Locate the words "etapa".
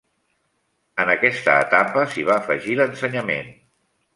1.65-2.07